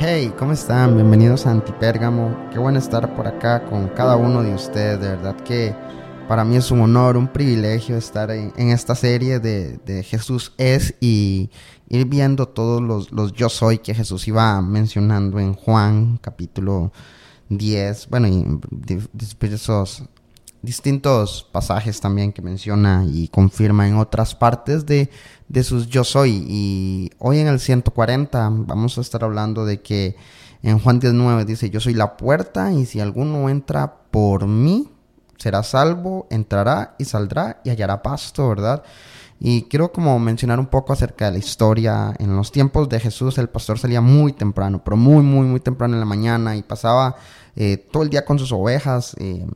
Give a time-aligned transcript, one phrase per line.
[0.00, 0.94] Hey, ¿cómo están?
[0.94, 2.48] Bienvenidos a Antipérgamo.
[2.52, 5.00] Qué bueno estar por acá con cada uno de ustedes.
[5.00, 5.74] De verdad que
[6.28, 11.50] para mí es un honor, un privilegio estar en, esta serie de, Jesús es y
[11.88, 16.92] ir viendo todos los, yo soy que Jesús iba mencionando en Juan capítulo
[17.48, 18.08] 10.
[18.08, 18.46] Bueno, y
[19.40, 20.04] esos
[20.62, 25.10] distintos pasajes también que menciona y confirma en otras partes de,
[25.48, 26.44] de sus yo soy.
[26.48, 30.16] Y hoy en el 140 vamos a estar hablando de que
[30.62, 34.90] en Juan 19 dice, yo soy la puerta y si alguno entra por mí,
[35.36, 38.82] será salvo, entrará y saldrá y hallará pasto, ¿verdad?
[39.40, 42.12] Y quiero como mencionar un poco acerca de la historia.
[42.18, 45.94] En los tiempos de Jesús el pastor salía muy temprano, pero muy, muy, muy temprano
[45.94, 47.14] en la mañana y pasaba
[47.54, 49.14] eh, todo el día con sus ovejas.
[49.18, 49.46] Eh,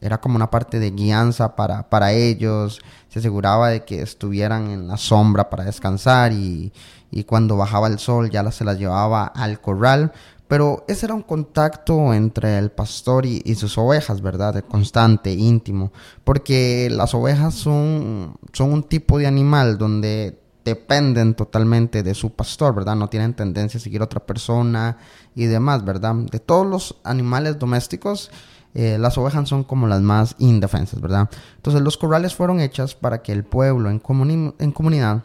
[0.00, 4.88] era como una parte de guianza para, para ellos, se aseguraba de que estuvieran en
[4.88, 6.72] la sombra para descansar y,
[7.26, 10.12] cuando bajaba el sol ya se las llevaba al corral,
[10.48, 14.62] pero ese era un contacto entre el pastor y, sus ovejas, ¿verdad?
[14.68, 15.92] constante, íntimo,
[16.24, 22.74] porque las ovejas son, son un tipo de animal donde dependen totalmente de su pastor,
[22.74, 22.96] ¿verdad?
[22.96, 24.98] No tienen tendencia a seguir a otra persona
[25.36, 26.16] y demás, ¿verdad?
[26.16, 28.32] De todos los animales domésticos,
[28.78, 31.30] eh, las ovejas son como las más indefensas, ¿verdad?
[31.56, 34.02] Entonces los corrales fueron hechas para que el pueblo en,
[34.58, 35.22] en comunidad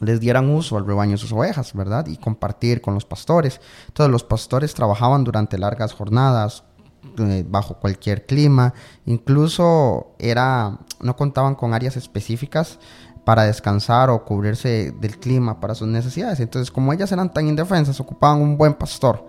[0.00, 2.08] les dieran uso al rebaño de sus ovejas, ¿verdad?
[2.08, 3.60] Y compartir con los pastores.
[3.86, 6.64] Entonces los pastores trabajaban durante largas jornadas,
[7.18, 8.74] eh, bajo cualquier clima,
[9.06, 12.80] incluso era, no contaban con áreas específicas
[13.24, 16.40] para descansar o cubrirse del clima para sus necesidades.
[16.40, 19.24] Entonces, como ellas eran tan indefensas, ocupaban un buen pastor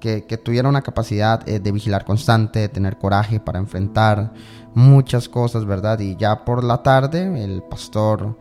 [0.00, 4.32] que, tuviera una capacidad eh, de vigilar constante, de tener coraje para enfrentar
[4.74, 5.98] muchas cosas, ¿verdad?
[6.00, 8.36] Y ya por la tarde el pastor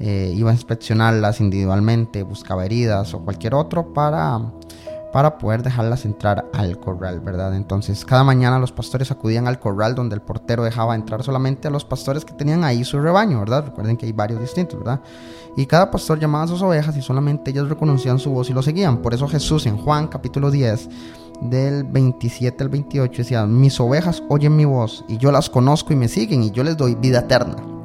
[0.00, 4.40] eh, iba a inspeccionarlas individualmente, buscaba heridas o cualquier otro para
[5.12, 7.54] para poder dejarlas entrar al corral, ¿verdad?
[7.54, 11.70] Entonces, cada mañana los pastores acudían al corral donde el portero dejaba entrar solamente a
[11.70, 13.64] los pastores que tenían ahí su rebaño, ¿verdad?
[13.66, 15.00] Recuerden que hay varios distintos, ¿verdad?
[15.56, 18.62] Y cada pastor llamaba a sus ovejas y solamente ellas reconocían su voz y lo
[18.62, 18.98] seguían.
[18.98, 20.88] Por eso Jesús en Juan capítulo 10
[21.42, 25.96] del 27 al 28 decía, mis ovejas oyen mi voz y yo las conozco y
[25.96, 27.77] me siguen y yo les doy vida eterna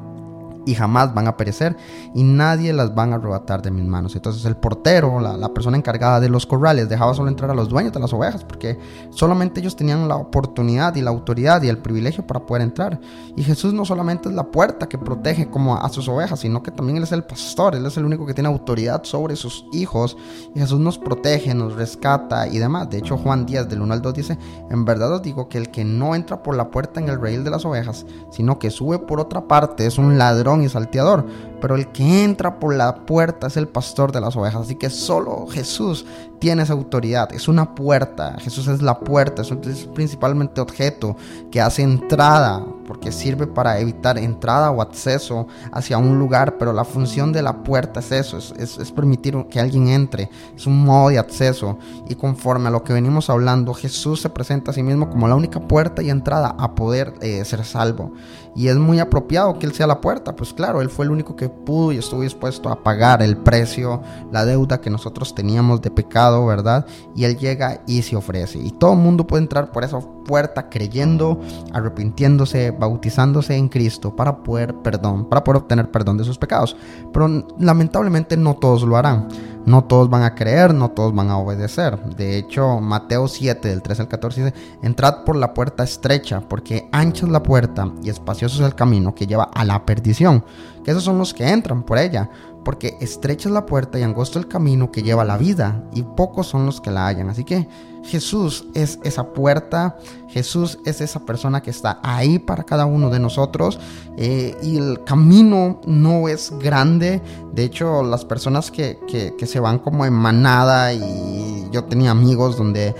[0.65, 1.75] y jamás van a perecer
[2.13, 4.15] y nadie las van a arrebatar de mis manos.
[4.15, 7.93] Entonces el portero, la, persona encargada de los corrales, dejaba solo entrar a los dueños
[7.93, 8.79] de las ovejas porque
[9.11, 12.99] solamente ellos tenían la oportunidad y la autoridad y el privilegio para poder entrar.
[13.35, 16.71] Y Jesús no solamente es la puerta que protege como a sus ovejas, sino que
[16.71, 20.17] también Él es el pastor, Él es el único que tiene autoridad sobre sus hijos.
[20.55, 22.89] Y Jesús nos protege, nos rescata y demás.
[22.89, 24.37] De hecho Juan 10 del 1 al 2 dice,
[24.69, 27.43] en verdad os digo que el que no entra por la puerta en el reil
[27.43, 31.25] de las ovejas, sino que sube por otra parte, es un ladrón y salteador,
[31.61, 34.61] pero el que entra por la puerta es el pastor de las ovejas.
[34.61, 36.05] Así que solo Jesús
[36.39, 37.33] tiene esa autoridad.
[37.33, 38.35] Es una puerta.
[38.39, 39.41] Jesús es la puerta.
[39.41, 41.15] Es, principalmente objeto
[41.51, 46.57] que hace entrada, porque sirve para evitar entrada o acceso hacia un lugar.
[46.57, 50.29] Pero la función de la puerta es eso: es, permitir que alguien entre.
[50.55, 51.77] Es un modo de acceso.
[52.07, 55.35] Y conforme a lo que venimos hablando, Jesús se presenta a sí mismo como la
[55.35, 58.13] única puerta y entrada a poder eh, ser salvo.
[58.55, 60.35] Y es muy apropiado que Él sea la puerta.
[60.35, 64.01] Pues claro, Él fue el único que pudo y estuvo dispuesto a pagar el precio,
[64.31, 66.85] la deuda que nosotros teníamos de pecado, ¿verdad?
[67.15, 68.59] Y Él llega y se ofrece.
[68.59, 71.39] Y todo el mundo puede entrar por esa puerta creyendo,
[71.71, 76.75] arrepintiéndose, bautizándose en Cristo para poder perdón, para poder obtener perdón de sus pecados.
[77.11, 79.27] Pero lamentablemente no todos lo harán.
[79.65, 81.97] No todos van a creer, no todos van a obedecer.
[82.17, 86.89] De hecho, Mateo 7, del 13 al 14 dice, entrad por la puerta estrecha, porque
[86.91, 90.43] ancha es la puerta y espacioso es el camino que lleva a la perdición,
[90.83, 92.29] que esos son los que entran por ella,
[92.63, 96.47] porque estrecha es la puerta y angosto el camino que lleva la vida, y pocos
[96.47, 97.29] son los que la hallan.
[97.29, 97.67] Así que
[98.03, 103.19] Jesús es esa puerta, Jesús es esa persona que está ahí para cada uno de
[103.19, 103.79] nosotros
[104.17, 107.21] eh, y el camino no es grande.
[107.53, 112.57] De hecho, las personas que, que se van como en manada y yo tenía amigos
[112.57, 112.93] donde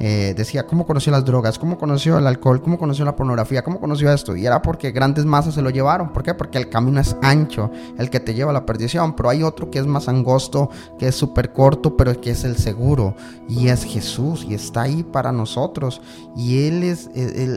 [0.00, 1.58] eh, decía, ¿cómo conoció las drogas?
[1.58, 2.62] ¿Cómo conoció el alcohol?
[2.62, 3.62] ¿Cómo conoció la pornografía?
[3.62, 4.36] ¿Cómo conoció esto?
[4.36, 6.12] Y era porque grandes masas se lo llevaron.
[6.12, 6.34] ¿Por qué?
[6.34, 9.16] Porque el camino es ancho, el que te lleva a la perdición.
[9.16, 12.56] Pero hay otro que es más angosto, que es súper corto, pero que es el
[12.56, 13.14] seguro.
[13.48, 16.00] Y es Jesús y está ahí para nosotros.
[16.36, 17.10] Y Él es,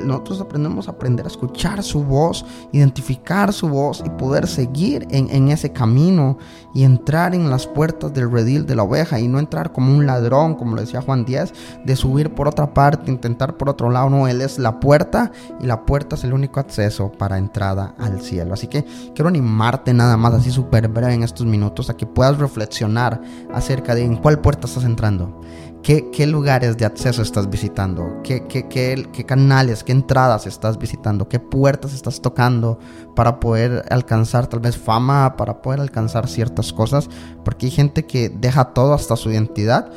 [0.04, 5.30] nosotros aprendemos a aprender a escuchar su voz, identificar su voz y poder seguir en,
[5.30, 6.38] en ese camino
[6.74, 10.06] y entrar en las puertas del redil de la oveja y no entrar como un
[10.06, 11.54] ladrón, como lo decía Juan Díaz,
[11.86, 14.10] de subir por otra parte, intentar por otro lado.
[14.10, 18.22] No, Él es la puerta y la puerta es el único acceso para entrada al
[18.22, 18.54] cielo.
[18.54, 22.38] Así que quiero animarte nada más así súper breve en estos minutos a que puedas
[22.38, 23.22] reflexionar
[23.54, 25.42] acerca de en cuál puerta estás entrando.
[25.84, 28.22] ¿Qué, lugares de acceso estás visitando?
[28.24, 31.28] ¿Qué, qué, qué, canales, qué entradas estás visitando?
[31.28, 32.78] ¿Qué puertas estás tocando
[33.16, 37.10] para poder alcanzar tal vez fama, para poder alcanzar ciertas cosas?
[37.44, 39.92] Porque hay gente que deja todo hasta su identidad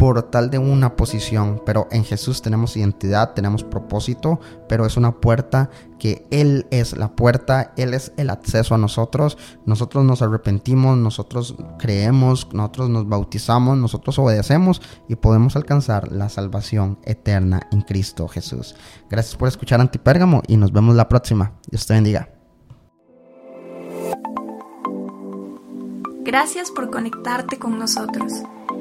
[0.00, 5.20] por tal de una posición, pero en Jesús tenemos identidad, tenemos propósito, pero es una
[5.20, 5.68] puerta
[5.98, 9.36] que Él es la puerta, Él es el acceso a nosotros,
[9.66, 16.98] nosotros nos arrepentimos, nosotros creemos, nosotros nos bautizamos, nosotros obedecemos y podemos alcanzar la salvación
[17.04, 18.76] eterna en Cristo Jesús.
[19.10, 21.52] Gracias por escuchar Antipérgamo y nos vemos la próxima.
[21.68, 22.30] Dios te bendiga.
[26.24, 28.32] Gracias por conectarte con nosotros.